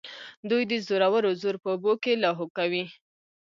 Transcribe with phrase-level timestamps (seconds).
[0.49, 2.83] دوی د زورورو زور په اوبو کې لاهو کوي.